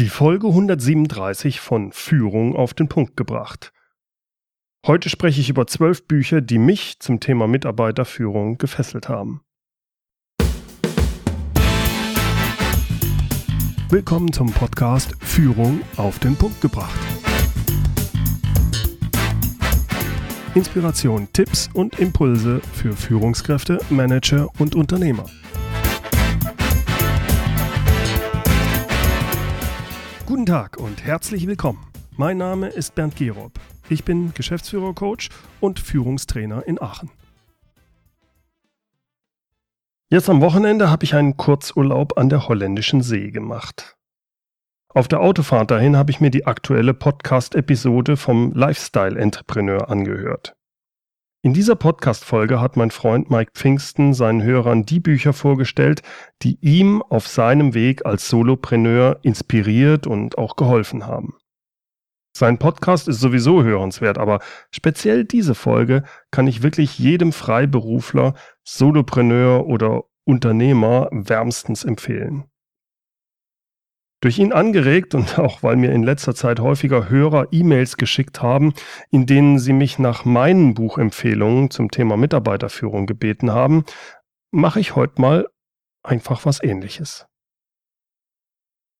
[0.00, 3.72] Die Folge 137 von Führung auf den Punkt gebracht.
[4.84, 9.42] Heute spreche ich über zwölf Bücher, die mich zum Thema Mitarbeiterführung gefesselt haben.
[13.88, 16.98] Willkommen zum Podcast Führung auf den Punkt gebracht.
[20.56, 25.26] Inspiration, Tipps und Impulse für Führungskräfte, Manager und Unternehmer.
[30.34, 31.86] Guten Tag und herzlich willkommen.
[32.16, 33.52] Mein Name ist Bernd Gerob.
[33.88, 35.28] Ich bin Geschäftsführer-Coach
[35.60, 37.08] und Führungstrainer in Aachen.
[40.10, 43.96] Jetzt am Wochenende habe ich einen Kurzurlaub an der holländischen See gemacht.
[44.88, 50.56] Auf der Autofahrt dahin habe ich mir die aktuelle Podcast-Episode vom Lifestyle Entrepreneur angehört.
[51.44, 56.00] In dieser Podcast-Folge hat mein Freund Mike Pfingsten seinen Hörern die Bücher vorgestellt,
[56.40, 61.36] die ihm auf seinem Weg als Solopreneur inspiriert und auch geholfen haben.
[62.34, 68.32] Sein Podcast ist sowieso hörenswert, aber speziell diese Folge kann ich wirklich jedem Freiberufler,
[68.66, 72.44] Solopreneur oder Unternehmer wärmstens empfehlen.
[74.24, 78.72] Durch ihn angeregt und auch weil mir in letzter Zeit häufiger Hörer E-Mails geschickt haben,
[79.10, 83.84] in denen sie mich nach meinen Buchempfehlungen zum Thema Mitarbeiterführung gebeten haben,
[84.50, 85.46] mache ich heute mal
[86.02, 87.26] einfach was ähnliches.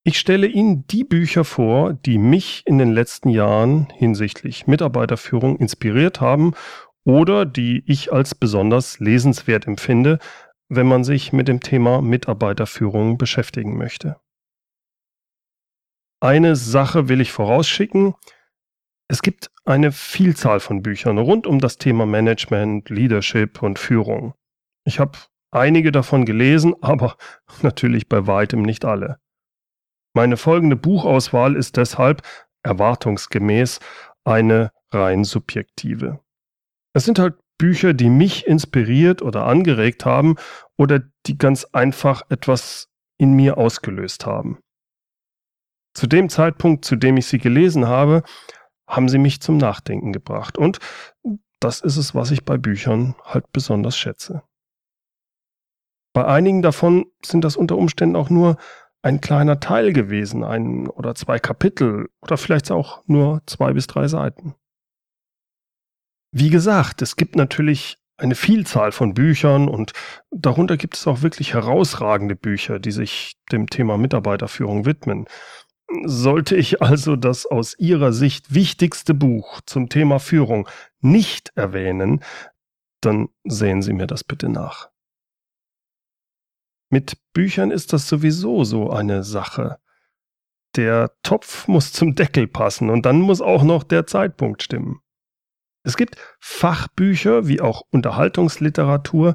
[0.06, 6.20] Ich stelle Ihnen die Bücher vor, die mich in den letzten Jahren hinsichtlich Mitarbeiterführung inspiriert
[6.20, 6.52] haben
[7.06, 10.18] oder die ich als besonders lesenswert empfinde,
[10.68, 14.16] wenn man sich mit dem Thema Mitarbeiterführung beschäftigen möchte.
[16.24, 18.14] Eine Sache will ich vorausschicken.
[19.08, 24.32] Es gibt eine Vielzahl von Büchern rund um das Thema Management, Leadership und Führung.
[24.86, 25.18] Ich habe
[25.50, 27.18] einige davon gelesen, aber
[27.60, 29.18] natürlich bei weitem nicht alle.
[30.14, 32.22] Meine folgende Buchauswahl ist deshalb
[32.62, 33.80] erwartungsgemäß
[34.24, 36.20] eine rein subjektive.
[36.94, 40.36] Es sind halt Bücher, die mich inspiriert oder angeregt haben
[40.78, 42.88] oder die ganz einfach etwas
[43.18, 44.63] in mir ausgelöst haben.
[45.94, 48.22] Zu dem Zeitpunkt, zu dem ich sie gelesen habe,
[48.86, 50.58] haben sie mich zum Nachdenken gebracht.
[50.58, 50.78] Und
[51.60, 54.42] das ist es, was ich bei Büchern halt besonders schätze.
[56.12, 58.56] Bei einigen davon sind das unter Umständen auch nur
[59.02, 64.08] ein kleiner Teil gewesen, ein oder zwei Kapitel oder vielleicht auch nur zwei bis drei
[64.08, 64.54] Seiten.
[66.32, 69.92] Wie gesagt, es gibt natürlich eine Vielzahl von Büchern und
[70.30, 75.26] darunter gibt es auch wirklich herausragende Bücher, die sich dem Thema Mitarbeiterführung widmen.
[76.04, 80.68] Sollte ich also das aus Ihrer Sicht wichtigste Buch zum Thema Führung
[81.00, 82.22] nicht erwähnen,
[83.00, 84.90] dann sehen Sie mir das bitte nach.
[86.90, 89.78] Mit Büchern ist das sowieso so eine Sache.
[90.76, 95.00] Der Topf muss zum Deckel passen und dann muss auch noch der Zeitpunkt stimmen.
[95.84, 99.34] Es gibt Fachbücher wie auch Unterhaltungsliteratur,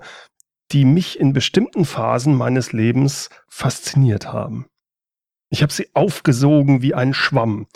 [0.72, 4.68] die mich in bestimmten Phasen meines Lebens fasziniert haben.
[5.50, 7.68] Ich habe sie aufgesogen wie ein Schwamm.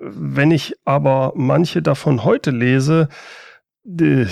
[0.00, 3.08] Wenn ich aber manche davon heute lese,
[3.84, 4.26] äh,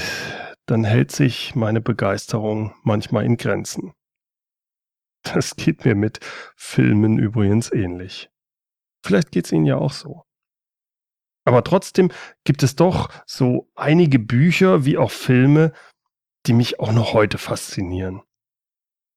[0.67, 3.93] dann hält sich meine Begeisterung manchmal in Grenzen.
[5.23, 6.21] Das geht mir mit
[6.57, 8.31] Filmen übrigens ähnlich.
[9.05, 10.25] Vielleicht geht es Ihnen ja auch so.
[11.45, 12.11] Aber trotzdem
[12.45, 15.73] gibt es doch so einige Bücher wie auch Filme,
[16.47, 18.23] die mich auch noch heute faszinieren.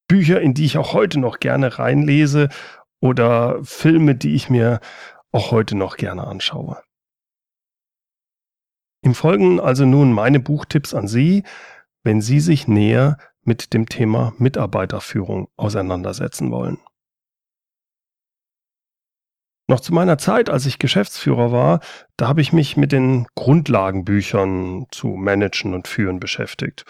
[0.08, 2.50] Bücher, in die ich auch heute noch gerne reinlese
[3.04, 4.80] oder Filme, die ich mir
[5.34, 6.82] auch heute noch gerne anschaue.
[9.02, 11.44] Im Folgenden also nun meine Buchtipps an Sie,
[12.04, 16.78] wenn Sie sich näher mit dem Thema Mitarbeiterführung auseinandersetzen wollen.
[19.68, 21.82] Noch zu meiner Zeit, als ich Geschäftsführer war,
[22.16, 26.86] da habe ich mich mit den Grundlagenbüchern zu Managen und Führen beschäftigt.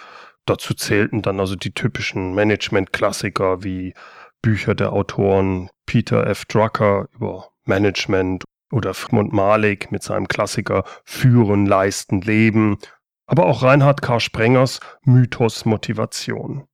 [0.46, 3.96] Dazu zählten dann also die typischen Management-Klassiker wie
[4.44, 6.46] Bücher der Autoren Peter F.
[6.46, 12.78] Drucker über Management oder Frmund Malik mit seinem Klassiker Führen, Leisten, Leben,
[13.26, 14.20] aber auch Reinhard K.
[14.20, 16.68] Sprengers Mythos Motivation.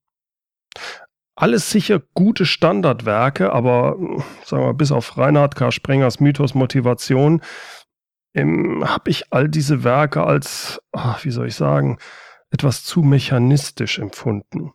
[1.36, 3.96] Alles sicher gute Standardwerke, aber
[4.44, 5.70] sagen wir bis auf Reinhard K.
[5.70, 7.40] Sprengers Mythos Motivation
[8.34, 11.98] ähm, habe ich all diese Werke als, ach, wie soll ich sagen,
[12.50, 14.72] etwas zu mechanistisch empfunden.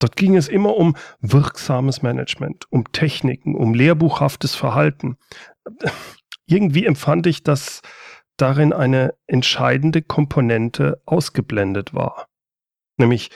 [0.00, 5.16] Dort ging es immer um wirksames Management, um Techniken, um lehrbuchhaftes Verhalten.
[6.46, 7.82] Irgendwie empfand ich, dass
[8.36, 12.26] darin eine entscheidende Komponente ausgeblendet war,
[12.96, 13.30] nämlich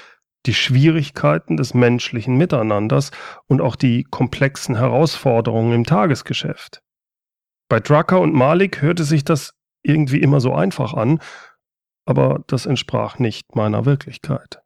[0.46, 3.10] die Schwierigkeiten des menschlichen Miteinanders
[3.46, 6.82] und auch die komplexen Herausforderungen im Tagesgeschäft.
[7.69, 11.20] Bei Drucker und Malik hörte sich das irgendwie immer so einfach an,
[12.06, 14.63] aber das entsprach nicht meiner Wirklichkeit.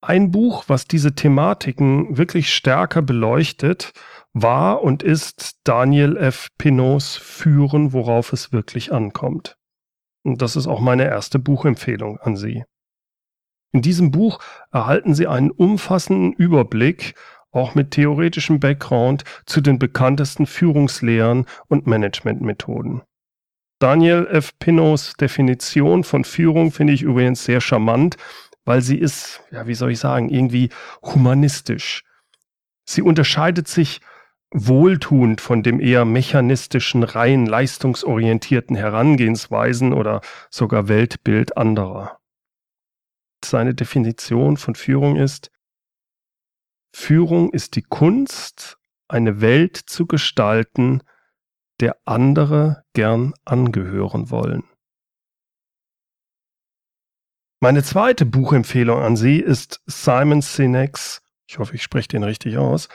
[0.00, 3.92] Ein Buch, was diese Thematiken wirklich stärker beleuchtet,
[4.32, 6.48] war und ist Daniel F.
[6.56, 9.56] Pinots Führen, worauf es wirklich ankommt.
[10.24, 12.64] Und das ist auch meine erste Buchempfehlung an Sie.
[13.72, 14.38] In diesem Buch
[14.70, 17.14] erhalten Sie einen umfassenden Überblick,
[17.50, 23.02] auch mit theoretischem Background, zu den bekanntesten Führungslehren und Managementmethoden.
[23.80, 24.58] Daniel F.
[24.58, 28.16] Pinots Definition von Führung finde ich übrigens sehr charmant,
[28.68, 30.68] weil sie ist, ja, wie soll ich sagen, irgendwie
[31.00, 32.04] humanistisch.
[32.84, 34.02] Sie unterscheidet sich
[34.50, 40.20] wohltuend von dem eher mechanistischen, rein leistungsorientierten Herangehensweisen oder
[40.50, 42.18] sogar Weltbild anderer.
[43.42, 45.50] Seine Definition von Führung ist,
[46.94, 48.76] Führung ist die Kunst,
[49.08, 51.02] eine Welt zu gestalten,
[51.80, 54.64] der andere gern angehören wollen.
[57.60, 62.88] Meine zweite Buchempfehlung an Sie ist Simon Sinek's, ich hoffe, ich spreche den richtig aus,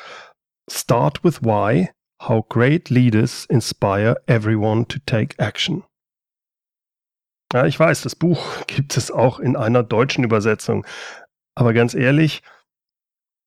[0.72, 1.90] Start with Why,
[2.22, 5.84] How Great Leaders Inspire Everyone to Take Action.
[7.52, 10.88] Ja, ich weiß, das Buch gibt es auch in einer deutschen Übersetzung.
[11.56, 12.42] Aber ganz ehrlich,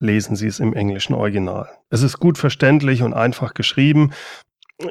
[0.00, 1.70] lesen Sie es im englischen Original.
[1.88, 4.12] Es ist gut verständlich und einfach geschrieben.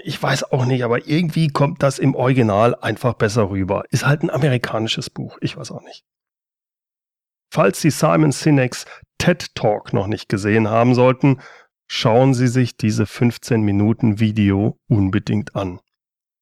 [0.04, 3.84] Ich weiß auch nicht, aber irgendwie kommt das im Original einfach besser rüber.
[3.92, 5.38] Ist halt ein amerikanisches Buch.
[5.42, 6.04] Ich weiß auch nicht.
[7.56, 8.86] Falls Sie Simon Sinek's
[9.18, 11.40] TED Talk noch nicht gesehen haben sollten,
[11.88, 15.80] schauen Sie sich diese 15 Minuten Video unbedingt an.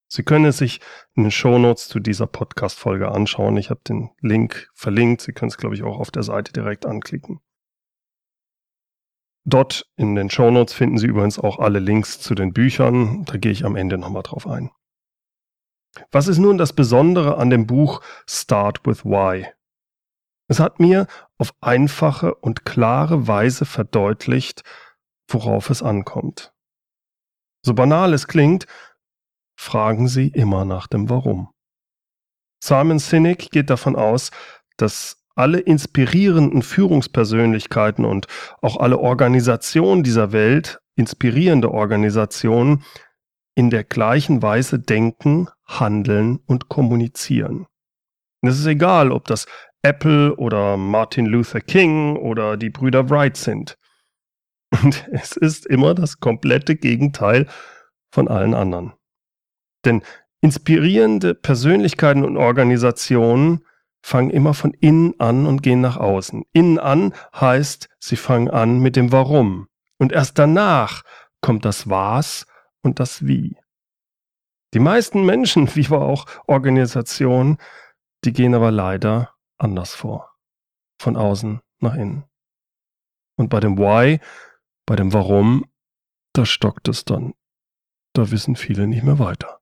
[0.08, 0.80] Sie können es sich
[1.14, 3.56] in den Shownotes zu dieser Podcast-Folge anschauen.
[3.58, 5.20] Ich habe den Link verlinkt.
[5.20, 7.38] Sie können es, glaube ich, auch auf der Seite direkt anklicken.
[9.44, 13.24] Dort in den Shownotes finden Sie übrigens auch alle Links zu den Büchern.
[13.26, 14.72] Da gehe ich am Ende nochmal drauf ein.
[16.10, 19.46] Was ist nun das Besondere an dem Buch Start with Why?
[20.48, 21.06] Es hat mir
[21.38, 24.62] auf einfache und klare Weise verdeutlicht,
[25.28, 26.52] worauf es ankommt.
[27.64, 28.66] So banal es klingt,
[29.58, 31.50] fragen Sie immer nach dem Warum.
[32.62, 34.30] Simon Sinek geht davon aus,
[34.76, 38.26] dass alle inspirierenden Führungspersönlichkeiten und
[38.62, 42.84] auch alle Organisationen dieser Welt, inspirierende Organisationen,
[43.56, 47.66] in der gleichen Weise denken, handeln und kommunizieren.
[48.42, 49.46] Und es ist egal, ob das
[49.84, 53.76] Apple oder Martin Luther King oder die Brüder Wright sind.
[54.82, 57.46] Und es ist immer das komplette Gegenteil
[58.10, 58.94] von allen anderen.
[59.84, 60.02] Denn
[60.40, 63.64] inspirierende Persönlichkeiten und Organisationen
[64.02, 66.44] fangen immer von innen an und gehen nach außen.
[66.52, 69.68] Innen an heißt, sie fangen an mit dem Warum.
[69.98, 71.02] Und erst danach
[71.40, 72.46] kommt das Was
[72.82, 73.56] und das Wie.
[74.74, 77.58] Die meisten Menschen, wie auch Organisationen,
[78.24, 79.33] die gehen aber leider
[79.64, 80.36] anders vor.
[81.00, 82.24] Von außen nach innen.
[83.36, 84.20] Und bei dem Why
[84.86, 85.64] bei dem Warum,
[86.34, 87.34] da stockt es dann.
[88.12, 89.60] Da wissen viele nicht mehr weiter.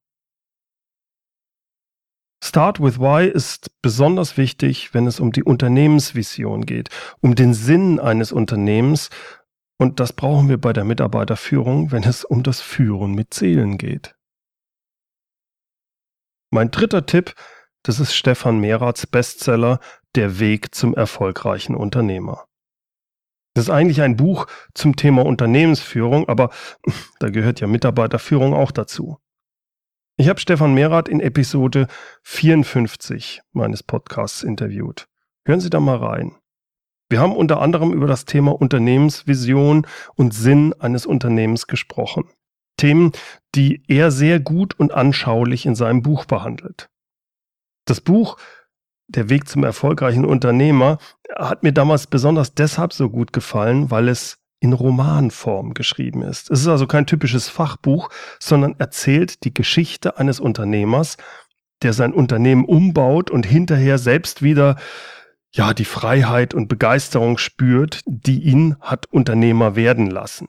[2.45, 6.91] Start with Why ist besonders wichtig, wenn es um die Unternehmensvision geht,
[7.21, 9.11] um den Sinn eines Unternehmens.
[9.79, 14.17] Und das brauchen wir bei der Mitarbeiterführung, wenn es um das Führen mit Zielen geht.
[16.51, 17.35] Mein dritter Tipp,
[17.83, 19.81] das ist Stefan Mehrats Bestseller
[20.15, 22.47] Der Weg zum erfolgreichen Unternehmer.
[23.55, 26.51] Das ist eigentlich ein Buch zum Thema Unternehmensführung, aber
[27.21, 29.19] da gehört ja Mitarbeiterführung auch dazu.
[30.17, 31.89] Ich habe Stefan Mehrath in Episode
[32.23, 35.09] 54 meines Podcasts interviewt.
[35.47, 36.37] Hören Sie da mal rein.
[37.09, 42.31] Wir haben unter anderem über das Thema Unternehmensvision und Sinn eines Unternehmens gesprochen.
[42.77, 43.13] Themen,
[43.55, 46.89] die er sehr gut und anschaulich in seinem Buch behandelt.
[47.85, 48.37] Das Buch
[49.09, 50.99] der Weg zum erfolgreichen Unternehmer
[51.37, 56.51] hat mir damals besonders deshalb so gut gefallen, weil es in Romanform geschrieben ist.
[56.51, 61.17] Es ist also kein typisches Fachbuch, sondern erzählt die Geschichte eines Unternehmers,
[61.83, 64.77] der sein Unternehmen umbaut und hinterher selbst wieder
[65.53, 70.49] ja die Freiheit und Begeisterung spürt, die ihn hat Unternehmer werden lassen.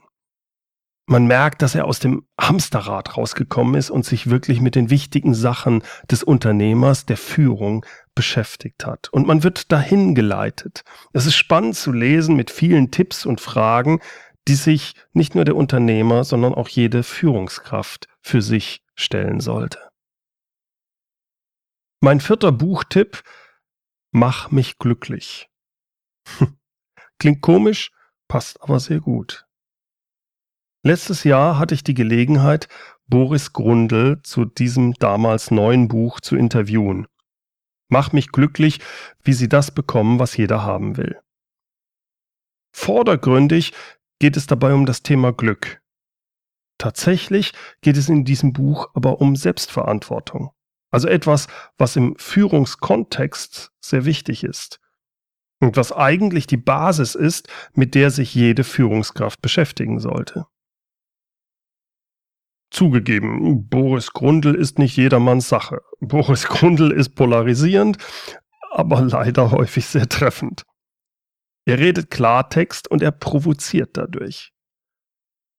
[1.06, 5.34] Man merkt, dass er aus dem Hamsterrad rausgekommen ist und sich wirklich mit den wichtigen
[5.34, 9.10] Sachen des Unternehmers, der Führung beschäftigt hat.
[9.10, 10.84] Und man wird dahin geleitet.
[11.12, 14.00] Es ist spannend zu lesen mit vielen Tipps und Fragen,
[14.48, 19.80] die sich nicht nur der Unternehmer, sondern auch jede Führungskraft für sich stellen sollte.
[22.00, 23.24] Mein vierter Buchtipp,
[24.16, 25.50] Mach mich glücklich.
[27.20, 27.92] Klingt komisch,
[28.28, 29.48] passt aber sehr gut.
[30.86, 32.68] Letztes Jahr hatte ich die Gelegenheit,
[33.08, 37.08] Boris Grundl zu diesem damals neuen Buch zu interviewen.
[37.88, 38.82] Mach mich glücklich,
[39.24, 41.18] wie Sie das bekommen, was jeder haben will.
[42.76, 43.72] Vordergründig
[44.20, 45.82] geht es dabei um das Thema Glück.
[46.78, 50.52] Tatsächlich geht es in diesem Buch aber um Selbstverantwortung.
[50.92, 51.48] Also etwas,
[51.78, 54.82] was im Führungskontext sehr wichtig ist.
[55.62, 60.46] Und was eigentlich die Basis ist, mit der sich jede Führungskraft beschäftigen sollte.
[62.74, 65.82] Zugegeben, Boris Grundl ist nicht jedermanns Sache.
[66.00, 67.98] Boris Grundl ist polarisierend,
[68.72, 70.64] aber leider häufig sehr treffend.
[71.66, 74.52] Er redet Klartext und er provoziert dadurch.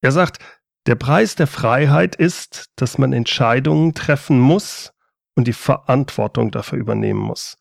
[0.03, 0.45] Er sagt,
[0.87, 4.93] der Preis der Freiheit ist, dass man Entscheidungen treffen muss
[5.37, 7.57] und die Verantwortung dafür übernehmen muss.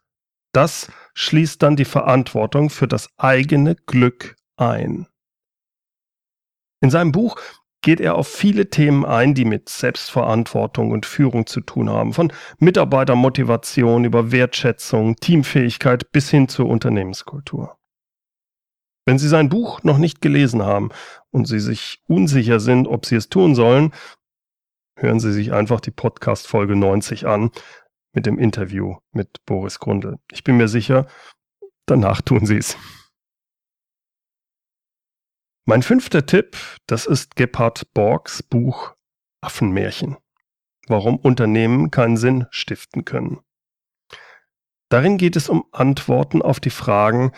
[0.51, 5.07] Das schließt dann die Verantwortung für das eigene Glück ein.
[6.81, 7.39] In seinem Buch
[7.83, 12.33] geht er auf viele Themen ein, die mit Selbstverantwortung und Führung zu tun haben, von
[12.57, 17.77] Mitarbeitermotivation über Wertschätzung, Teamfähigkeit bis hin zur Unternehmenskultur.
[19.05, 20.89] Wenn Sie sein Buch noch nicht gelesen haben
[21.29, 23.93] und Sie sich unsicher sind, ob Sie es tun sollen,
[24.97, 27.51] hören Sie sich einfach die Podcast Folge 90 an
[28.13, 30.19] mit dem Interview mit Boris Grundl.
[30.31, 31.05] Ich bin mir sicher,
[31.85, 32.77] danach tun Sie es.
[35.65, 38.95] Mein fünfter Tipp, das ist Gebhard Borgs Buch
[39.39, 40.17] Affenmärchen.
[40.87, 43.39] Warum Unternehmen keinen Sinn stiften können.
[44.89, 47.31] Darin geht es um Antworten auf die Fragen,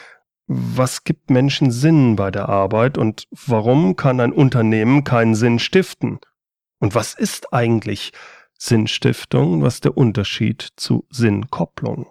[0.48, 6.20] was gibt Menschen Sinn bei der Arbeit und warum kann ein Unternehmen keinen Sinn stiften?
[6.80, 8.12] Und was ist eigentlich
[8.58, 9.62] Sinnstiftung?
[9.62, 12.08] Was ist der Unterschied zu Sinnkopplung?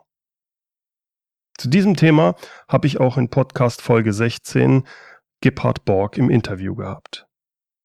[1.58, 2.36] Zu diesem Thema
[2.68, 4.84] habe ich auch in Podcast Folge 16
[5.44, 7.26] Gebhard Borg im Interview gehabt.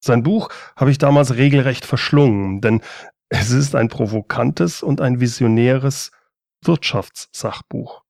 [0.01, 0.47] Sein Buch
[0.77, 2.81] habe ich damals regelrecht verschlungen, denn
[3.27, 6.11] es ist ein provokantes und ein visionäres
[6.63, 8.03] Wirtschaftssachbuch.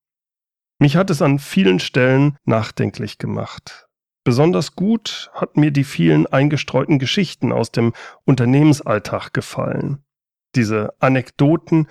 [0.78, 3.88] Mich hat es an vielen Stellen nachdenklich gemacht.
[4.24, 7.94] Besonders gut hat mir die vielen eingestreuten Geschichten aus dem
[8.26, 10.04] Unternehmensalltag gefallen.
[10.54, 11.88] Diese Anekdoten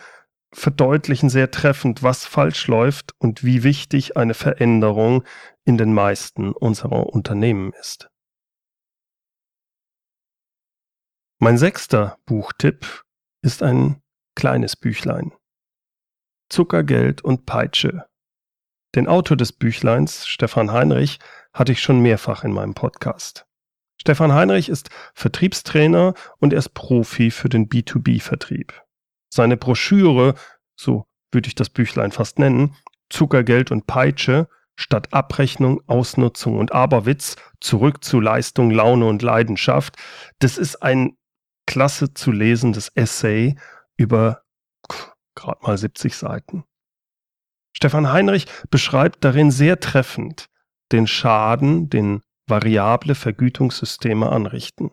[0.52, 5.24] verdeutlichen sehr treffend, was falsch läuft und wie wichtig eine Veränderung
[5.64, 8.10] in den meisten unserer Unternehmen ist.
[11.40, 13.04] Mein sechster Buchtipp
[13.42, 14.02] ist ein
[14.34, 15.32] kleines Büchlein.
[16.48, 18.08] Zuckergeld und Peitsche
[18.94, 21.18] den Autor des Büchleins, Stefan Heinrich,
[21.52, 23.46] hatte ich schon mehrfach in meinem Podcast.
[24.00, 28.72] Stefan Heinrich ist Vertriebstrainer und er ist Profi für den B2B-Vertrieb.
[29.30, 30.35] Seine Broschüre,
[30.76, 32.76] so würde ich das Büchlein fast nennen,
[33.11, 39.97] Zuckergeld und Peitsche, statt Abrechnung, Ausnutzung und Aberwitz, zurück zu Leistung, Laune und Leidenschaft,
[40.38, 41.16] das ist ein
[41.66, 43.56] klasse zu lesendes Essay
[43.97, 44.42] über
[45.35, 46.64] gerade mal 70 Seiten.
[47.76, 50.49] Stefan Heinrich beschreibt darin sehr treffend
[50.90, 54.90] den Schaden, den variable Vergütungssysteme anrichten.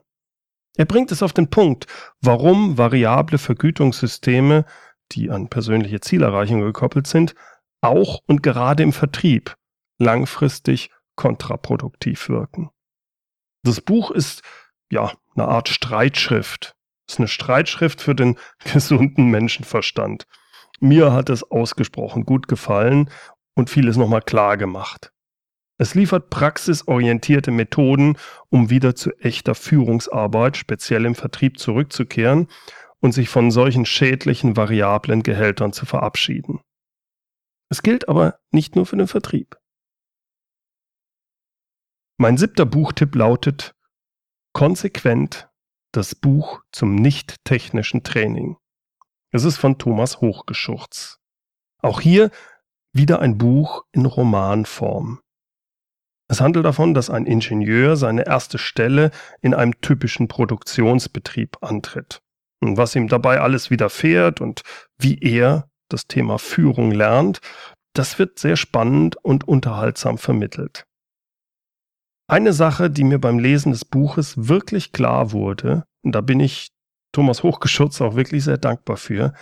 [0.77, 1.88] Er bringt es auf den Punkt,
[2.22, 4.65] warum variable Vergütungssysteme,
[5.12, 7.36] die an persönliche Zielerreichung gekoppelt sind,
[7.82, 9.55] auch und gerade im Vertrieb
[9.98, 12.70] langfristig kontraproduktiv wirken.
[13.63, 14.41] Das Buch ist
[14.91, 16.75] ja eine Art Streitschrift.
[17.08, 18.38] Es ist eine Streitschrift für den
[18.74, 20.27] gesunden Menschenverstand.
[20.79, 23.10] Mir hat es ausgesprochen gut gefallen
[23.55, 25.12] und vieles nochmal klar gemacht.
[25.77, 28.17] Es liefert praxisorientierte Methoden,
[28.50, 32.48] um wieder zu echter Führungsarbeit, speziell im Vertrieb, zurückzukehren
[33.01, 36.62] und sich von solchen schädlichen variablen Gehältern zu verabschieden.
[37.70, 39.58] Es gilt aber nicht nur für den Vertrieb.
[42.17, 43.75] Mein siebter Buchtipp lautet
[44.53, 45.50] Konsequent
[45.91, 48.55] das Buch zum nicht technischen Training.
[49.32, 51.20] Es ist von Thomas Hochgeschurz.
[51.82, 52.32] Auch hier
[52.94, 55.22] wieder ein Buch in Romanform.
[56.27, 62.22] Es handelt davon, dass ein Ingenieur seine erste Stelle in einem typischen Produktionsbetrieb antritt.
[62.62, 64.62] Und was ihm dabei alles widerfährt und
[64.98, 67.41] wie er das Thema Führung lernt,
[67.94, 70.86] das wird sehr spannend und unterhaltsam vermittelt.
[72.27, 76.72] Eine Sache, die mir beim Lesen des Buches wirklich klar wurde, und da bin ich
[77.12, 79.34] Thomas Hochgeschutz auch wirklich sehr dankbar für.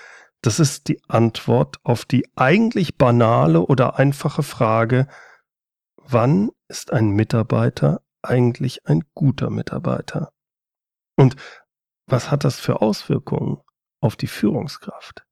[0.42, 5.08] Das ist die Antwort auf die eigentlich banale oder einfache Frage,
[6.08, 10.32] wann ist ein Mitarbeiter eigentlich ein guter Mitarbeiter?
[11.16, 11.36] Und
[12.06, 13.60] was hat das für Auswirkungen
[14.02, 15.26] auf die Führungskraft?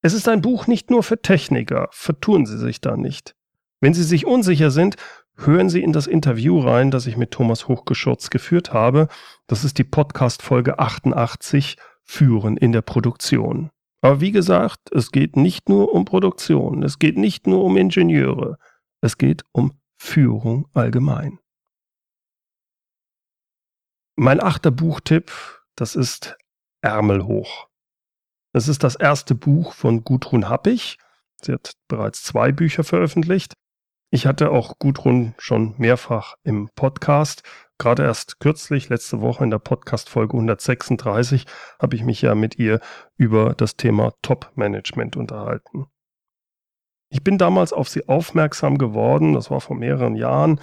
[0.00, 3.34] Es ist ein Buch nicht nur für Techniker, vertun Sie sich da nicht.
[3.80, 4.96] Wenn Sie sich unsicher sind,
[5.36, 9.08] hören Sie in das Interview rein, das ich mit Thomas Hochgeschurz geführt habe.
[9.46, 13.70] Das ist die Podcast-Folge 88, Führen in der Produktion.
[14.00, 18.58] Aber wie gesagt, es geht nicht nur um Produktion, es geht nicht nur um Ingenieure,
[19.00, 21.38] es geht um Führung allgemein.
[24.16, 25.32] Mein achter Buchtipp,
[25.76, 26.36] das ist
[26.80, 27.68] Ärmel hoch.
[28.52, 30.98] Es ist das erste Buch von Gudrun Happig.
[31.42, 33.54] Sie hat bereits zwei Bücher veröffentlicht.
[34.10, 37.42] Ich hatte auch Gudrun schon mehrfach im Podcast.
[37.78, 41.46] Gerade erst kürzlich, letzte Woche in der Podcast-Folge 136,
[41.80, 42.80] habe ich mich ja mit ihr
[43.16, 45.86] über das Thema Top-Management unterhalten.
[47.08, 50.60] Ich bin damals auf sie aufmerksam geworden, das war vor mehreren Jahren,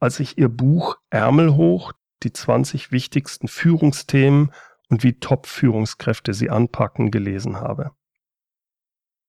[0.00, 4.52] als ich ihr Buch Ärmel hoch, die 20 wichtigsten Führungsthemen
[4.90, 7.92] und wie Top-Führungskräfte sie anpacken, gelesen habe.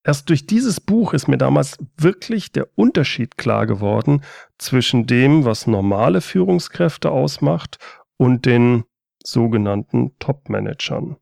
[0.03, 4.23] Erst durch dieses Buch ist mir damals wirklich der Unterschied klar geworden
[4.57, 7.77] zwischen dem, was normale Führungskräfte ausmacht
[8.17, 8.83] und den
[9.23, 11.17] sogenannten Top-Managern.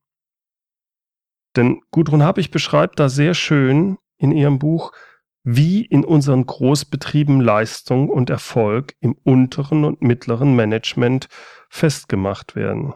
[1.57, 4.93] Denn Gudrun Habich beschreibt da sehr schön in ihrem Buch,
[5.43, 11.27] wie in unseren Großbetrieben Leistung und Erfolg im unteren und mittleren Management
[11.69, 12.93] festgemacht werden.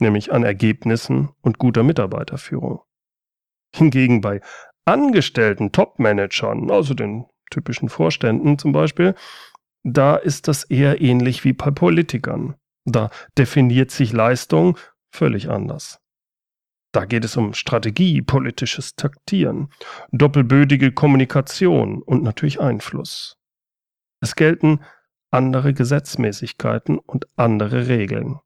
[0.00, 2.80] Nämlich an Ergebnissen und guter Mitarbeiterführung.
[3.78, 4.40] Hingegen bei
[4.84, 9.14] angestellten Top-Managern, also den typischen Vorständen zum Beispiel,
[9.84, 12.56] da ist das eher ähnlich wie bei Politikern.
[12.84, 14.76] Da definiert sich Leistung
[15.10, 16.00] völlig anders.
[16.92, 19.70] Da geht es um Strategie, politisches Taktieren,
[20.10, 23.36] doppelbödige Kommunikation und natürlich Einfluss.
[24.20, 24.80] Es gelten
[25.30, 28.40] andere Gesetzmäßigkeiten und andere Regeln.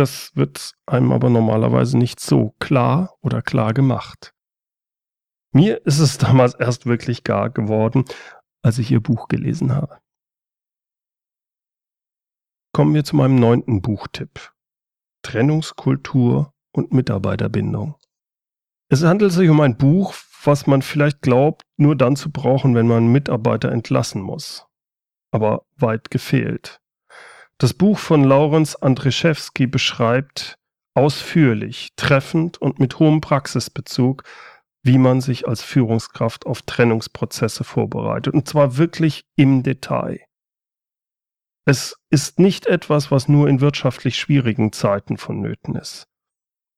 [0.00, 4.32] Das wird einem aber normalerweise nicht so klar oder klar gemacht.
[5.52, 8.06] Mir ist es damals erst wirklich gar geworden,
[8.62, 9.98] als ich ihr Buch gelesen habe.
[12.72, 14.54] Kommen wir zu meinem neunten Buchtipp.
[15.20, 17.96] Trennungskultur und Mitarbeiterbindung.
[18.88, 22.88] Es handelt sich um ein Buch, was man vielleicht glaubt, nur dann zu brauchen, wenn
[22.88, 24.66] man Mitarbeiter entlassen muss.
[25.30, 26.80] Aber weit gefehlt.
[27.60, 30.56] Das Buch von Laurenz Andrzejewski beschreibt
[30.94, 34.24] ausführlich, treffend und mit hohem Praxisbezug,
[34.82, 38.32] wie man sich als Führungskraft auf Trennungsprozesse vorbereitet.
[38.32, 40.20] Und zwar wirklich im Detail.
[41.66, 46.08] Es ist nicht etwas, was nur in wirtschaftlich schwierigen Zeiten vonnöten ist.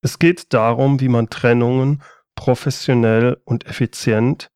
[0.01, 2.03] Es geht darum, wie man Trennungen
[2.35, 4.51] professionell und effizient,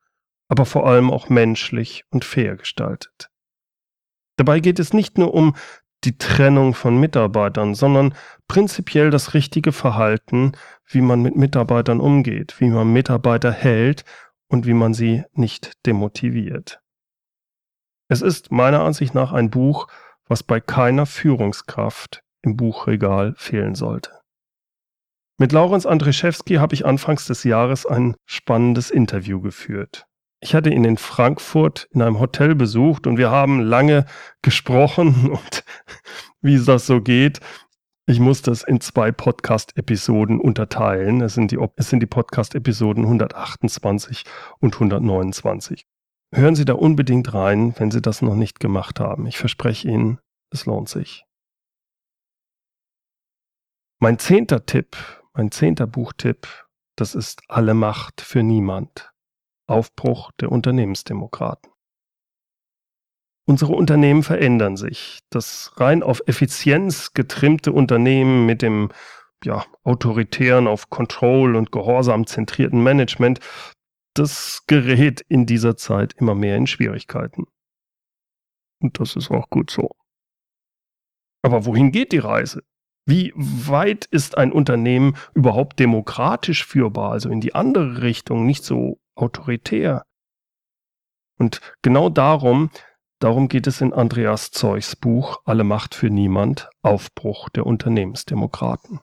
[0.49, 3.31] aber vor allem auch menschlich und fair gestaltet.
[4.37, 5.55] Dabei geht es nicht nur um
[6.07, 8.15] die Trennung von Mitarbeitern, sondern
[8.49, 10.53] prinzipiell das richtige Verhalten,
[10.87, 14.05] wie man mit Mitarbeitern umgeht, wie man Mitarbeiter hält
[14.49, 16.81] und wie man sie nicht demotiviert.
[18.09, 19.89] Es ist meiner Ansicht nach ein Buch,
[20.29, 24.13] was bei keiner Führungskraft im Buchregal fehlen sollte.
[25.39, 30.07] Mit Laurenz Andrzejewski habe ich anfangs des Jahres ein spannendes Interview geführt.
[30.41, 34.05] Ich hatte ihn in Frankfurt in einem Hotel besucht und wir haben lange
[34.43, 35.65] gesprochen und
[36.41, 37.41] wie das so geht.
[38.09, 41.23] Ich muss das in zwei Podcast-Episoden unterteilen.
[41.23, 44.25] Es sind die, die Podcast-Episoden 128
[44.61, 45.87] und 129.
[46.33, 49.27] Hören Sie da unbedingt rein, wenn Sie das noch nicht gemacht haben.
[49.27, 50.21] Ich verspreche Ihnen,
[50.51, 51.25] es lohnt sich.
[53.99, 54.97] Mein zehnter Tipp,
[55.33, 56.47] mein zehnter Buchtipp,
[56.97, 59.11] das ist Alle Macht für niemand.
[59.67, 61.71] Aufbruch der Unternehmensdemokraten.
[63.49, 65.21] Unsere Unternehmen verändern sich.
[65.31, 68.91] Das rein auf Effizienz getrimmte Unternehmen mit dem
[69.45, 73.39] ja, autoritären, auf Control und Gehorsam zentrierten Management,
[74.15, 77.47] das gerät in dieser Zeit immer mehr in Schwierigkeiten.
[78.83, 79.91] Und das ist auch gut so.
[81.43, 82.63] Aber wohin geht die Reise?
[83.09, 88.99] Wie weit ist ein Unternehmen überhaupt demokratisch führbar, also in die andere Richtung, nicht so
[89.17, 90.05] autoritär.
[91.39, 92.71] Und genau darum,
[93.19, 99.01] darum geht es in Andreas Zeugs Buch Alle Macht für Niemand, Aufbruch der Unternehmensdemokraten.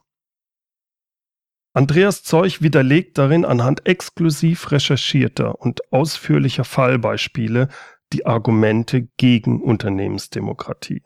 [1.76, 7.68] Andreas Zeug widerlegt darin anhand exklusiv recherchierter und ausführlicher Fallbeispiele
[8.12, 11.02] die Argumente gegen Unternehmensdemokratie.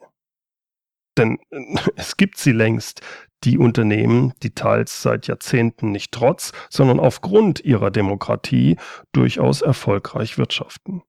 [1.17, 1.39] Denn
[1.95, 3.01] es gibt sie längst,
[3.43, 8.77] die Unternehmen, die teils seit Jahrzehnten nicht trotz, sondern aufgrund ihrer Demokratie
[9.11, 11.03] durchaus erfolgreich wirtschaften.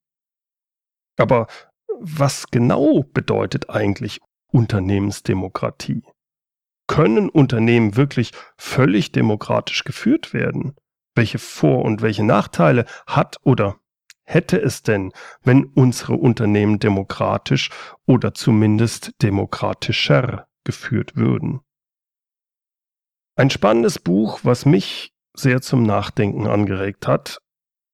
[1.16, 1.48] Aber
[1.98, 4.20] was genau bedeutet eigentlich
[4.52, 6.02] Unternehmensdemokratie?
[6.86, 10.74] Können Unternehmen wirklich völlig demokratisch geführt werden?
[11.14, 13.78] Welche Vor- und welche Nachteile hat oder
[14.24, 15.12] hätte es denn,
[15.42, 17.70] wenn unsere Unternehmen demokratisch
[18.06, 21.60] oder zumindest demokratischer geführt würden?
[23.40, 27.38] Ein spannendes Buch, was mich sehr zum Nachdenken angeregt hat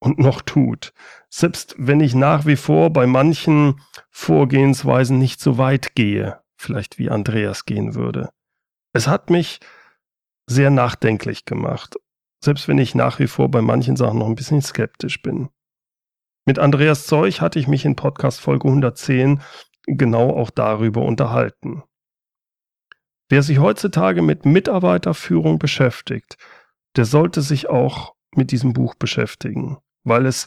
[0.01, 0.93] und noch tut,
[1.31, 3.81] selbst wenn ich nach wie vor bei manchen
[4.11, 8.31] Vorgehensweisen nicht so weit gehe, vielleicht wie Andreas gehen würde.
[8.93, 9.61] Es hat mich
[10.49, 11.95] sehr nachdenklich gemacht,
[12.43, 15.51] selbst wenn ich nach wie vor bei manchen Sachen noch ein bisschen skeptisch bin.
[16.45, 19.41] Mit Andreas Zeug hatte ich mich in Podcast Folge 110
[19.87, 21.85] genau auch darüber unterhalten.
[23.29, 26.37] Wer sich heutzutage mit Mitarbeiterführung beschäftigt,
[26.97, 30.47] der sollte sich auch mit diesem Buch beschäftigen, weil es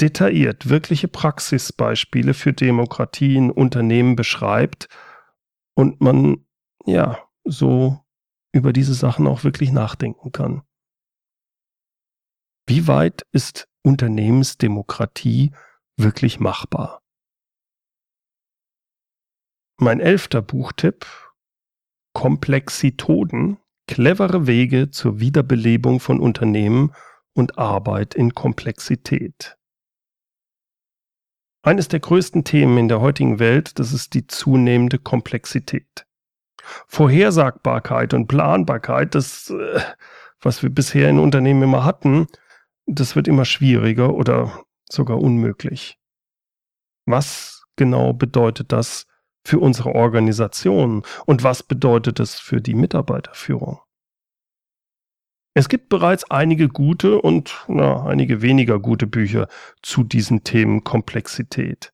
[0.00, 4.88] detailliert wirkliche Praxisbeispiele für Demokratie in Unternehmen beschreibt
[5.74, 6.46] und man
[6.84, 8.00] ja so
[8.52, 10.62] über diese Sachen auch wirklich nachdenken kann.
[12.66, 15.52] Wie weit ist Unternehmensdemokratie
[15.96, 17.02] wirklich machbar?
[19.78, 21.06] Mein elfter Buchtipp
[22.20, 23.56] Komplexitoden,
[23.86, 26.92] clevere Wege zur Wiederbelebung von Unternehmen
[27.32, 29.56] und Arbeit in Komplexität.
[31.62, 36.04] Eines der größten Themen in der heutigen Welt, das ist die zunehmende Komplexität.
[36.88, 39.80] Vorhersagbarkeit und Planbarkeit, das, äh,
[40.42, 42.26] was wir bisher in Unternehmen immer hatten,
[42.84, 45.98] das wird immer schwieriger oder sogar unmöglich.
[47.06, 49.06] Was genau bedeutet das
[49.44, 53.80] für unsere Organisation und was bedeutet es für die Mitarbeiterführung?
[55.54, 59.48] Es gibt bereits einige gute und na, einige weniger gute Bücher
[59.82, 61.92] zu diesen Themen Komplexität.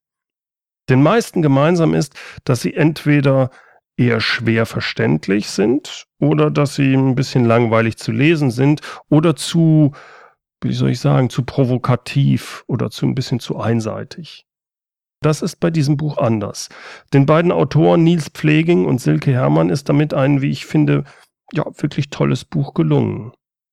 [0.89, 3.51] Den meisten gemeinsam ist, dass sie entweder
[3.97, 9.93] eher schwer verständlich sind oder dass sie ein bisschen langweilig zu lesen sind oder zu,
[10.61, 14.46] wie soll ich sagen, zu provokativ oder zu ein bisschen zu einseitig.
[15.27, 16.69] Das ist bei diesem Buch anders.
[17.13, 21.03] Den beiden Autoren Nils Pfleging und Silke Hermann ist damit ein, wie ich finde,
[21.53, 23.33] ja, wirklich tolles Buch gelungen.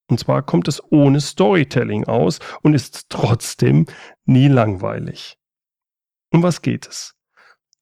[0.10, 3.86] Und zwar kommt es ohne Storytelling aus und ist trotzdem
[4.26, 5.38] nie langweilig.
[6.32, 7.13] Um was geht es?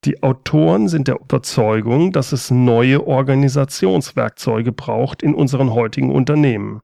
[0.04, 6.82] Die Autoren sind der Überzeugung, dass es neue Organisationswerkzeuge braucht in unseren heutigen Unternehmen.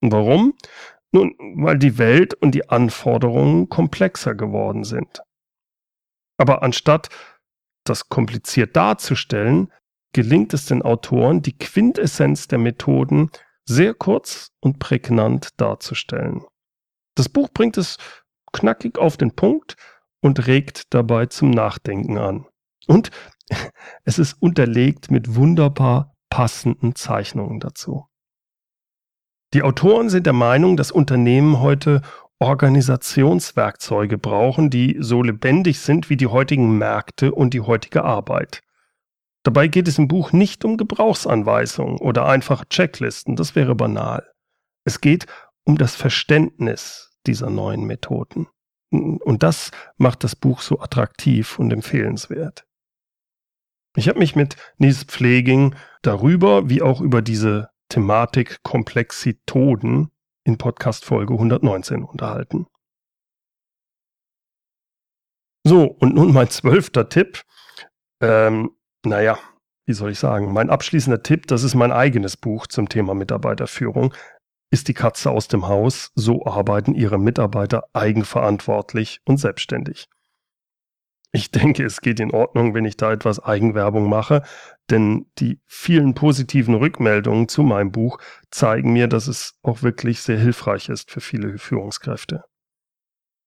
[0.00, 0.54] Warum?
[1.12, 5.22] Nun, weil die Welt und die Anforderungen komplexer geworden sind.
[6.42, 7.08] Aber anstatt
[7.84, 9.72] das kompliziert darzustellen,
[10.12, 13.30] gelingt es den Autoren, die Quintessenz der Methoden
[13.64, 16.42] sehr kurz und prägnant darzustellen.
[17.14, 17.96] Das Buch bringt es
[18.52, 19.76] knackig auf den Punkt
[20.20, 22.48] und regt dabei zum Nachdenken an.
[22.88, 23.12] Und
[24.04, 28.08] es ist unterlegt mit wunderbar passenden Zeichnungen dazu.
[29.54, 32.02] Die Autoren sind der Meinung, dass Unternehmen heute
[32.42, 38.62] Organisationswerkzeuge brauchen, die so lebendig sind wie die heutigen Märkte und die heutige Arbeit.
[39.44, 44.28] Dabei geht es im Buch nicht um Gebrauchsanweisungen oder einfache Checklisten, das wäre banal.
[44.84, 45.26] Es geht
[45.64, 48.48] um das Verständnis dieser neuen Methoden.
[48.90, 52.66] Und das macht das Buch so attraktiv und empfehlenswert.
[53.96, 60.11] Ich habe mich mit Nies Pfleging darüber, wie auch über diese Thematik Komplexitoden
[60.44, 62.66] in Podcast Folge 119 unterhalten.
[65.64, 67.42] So, und nun mein zwölfter Tipp.
[68.20, 68.70] Ähm,
[69.04, 69.38] naja,
[69.86, 70.52] wie soll ich sagen?
[70.52, 74.14] Mein abschließender Tipp, das ist mein eigenes Buch zum Thema Mitarbeiterführung
[74.72, 80.08] ist die Katze aus dem Haus, so arbeiten ihre Mitarbeiter eigenverantwortlich und selbstständig.
[81.34, 84.42] Ich denke, es geht in Ordnung, wenn ich da etwas Eigenwerbung mache,
[84.90, 88.18] denn die vielen positiven Rückmeldungen zu meinem Buch
[88.50, 92.44] zeigen mir, dass es auch wirklich sehr hilfreich ist für viele Führungskräfte.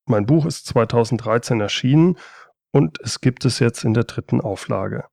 [0.07, 2.17] Mein Buch ist 2013 erschienen
[2.71, 5.05] und es gibt es jetzt in der dritten Auflage.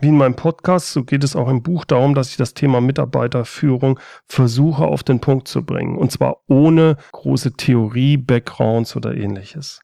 [0.00, 2.80] Wie in meinem Podcast, so geht es auch im Buch darum, dass ich das Thema
[2.80, 5.96] Mitarbeiterführung versuche auf den Punkt zu bringen.
[5.96, 9.80] Und zwar ohne große Theorie, Backgrounds oder ähnliches.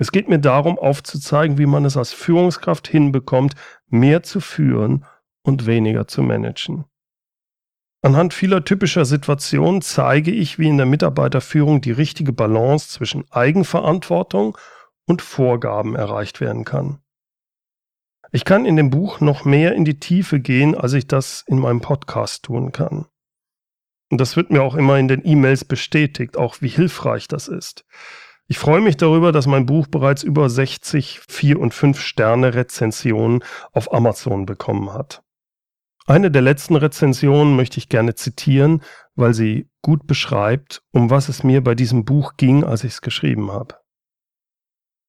[0.00, 3.52] Es geht mir darum, aufzuzeigen, wie man es als Führungskraft hinbekommt,
[3.88, 5.04] mehr zu führen
[5.42, 6.86] und weniger zu managen.
[8.00, 14.56] Anhand vieler typischer Situationen zeige ich, wie in der Mitarbeiterführung die richtige Balance zwischen Eigenverantwortung
[15.04, 17.02] und Vorgaben erreicht werden kann.
[18.32, 21.58] Ich kann in dem Buch noch mehr in die Tiefe gehen, als ich das in
[21.58, 23.04] meinem Podcast tun kann.
[24.10, 27.84] Und das wird mir auch immer in den E-Mails bestätigt, auch wie hilfreich das ist.
[28.50, 33.44] Ich freue mich darüber, dass mein Buch bereits über 60 4 und 5 Sterne Rezensionen
[33.70, 35.22] auf Amazon bekommen hat.
[36.04, 38.82] Eine der letzten Rezensionen möchte ich gerne zitieren,
[39.14, 43.02] weil sie gut beschreibt, um was es mir bei diesem Buch ging, als ich es
[43.02, 43.76] geschrieben habe.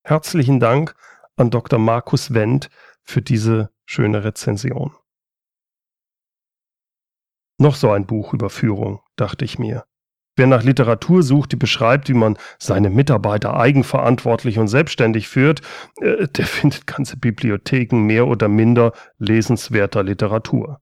[0.04, 0.94] Herzlichen Dank
[1.34, 1.80] an Dr.
[1.80, 2.70] Markus Wendt
[3.02, 4.94] für diese schöne Rezension.
[7.58, 9.84] Noch so ein Buch über Führung, dachte ich mir.
[10.34, 15.60] Wer nach Literatur sucht, die beschreibt, wie man seine Mitarbeiter eigenverantwortlich und selbstständig führt,
[16.00, 20.80] äh, der findet ganze Bibliotheken mehr oder minder lesenswerter Literatur.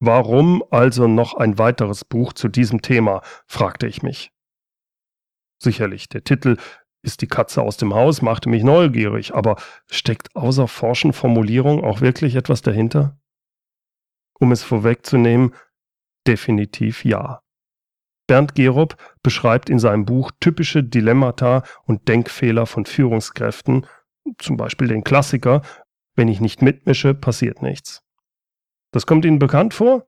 [0.00, 4.30] Warum also noch ein weiteres Buch zu diesem Thema, fragte ich mich.
[5.60, 6.56] Sicherlich, der Titel
[7.02, 9.56] ist die Katze aus dem Haus, machte mich neugierig, aber
[9.90, 13.18] steckt außer forschen Formulierung auch wirklich etwas dahinter?
[14.38, 15.54] Um es vorwegzunehmen,
[16.28, 17.42] definitiv ja.
[18.28, 23.86] Bernd Gerob beschreibt in seinem Buch typische Dilemmata und Denkfehler von Führungskräften,
[24.38, 25.62] zum Beispiel den Klassiker,
[26.14, 28.04] wenn ich nicht mitmische, passiert nichts.
[28.92, 30.06] Das kommt Ihnen bekannt vor?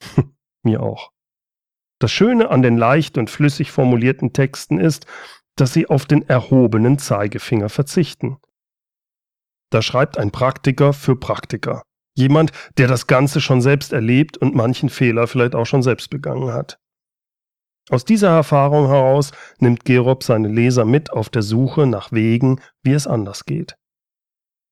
[0.62, 1.12] Mir auch.
[1.98, 5.06] Das Schöne an den leicht und flüssig formulierten Texten ist,
[5.56, 8.38] dass sie auf den erhobenen Zeigefinger verzichten.
[9.70, 11.82] Da schreibt ein Praktiker für Praktiker.
[12.14, 16.52] Jemand, der das Ganze schon selbst erlebt und manchen Fehler vielleicht auch schon selbst begangen
[16.52, 16.78] hat.
[17.90, 22.92] Aus dieser Erfahrung heraus nimmt Gerob seine Leser mit auf der Suche nach Wegen, wie
[22.92, 23.76] es anders geht.